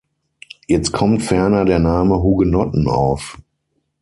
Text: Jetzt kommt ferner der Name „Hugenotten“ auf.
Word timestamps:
Jetzt 0.65 0.93
kommt 0.93 1.21
ferner 1.21 1.63
der 1.63 1.77
Name 1.77 2.23
„Hugenotten“ 2.23 2.87
auf. 2.87 3.37